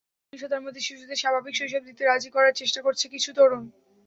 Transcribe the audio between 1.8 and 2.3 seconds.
দিতে কাজ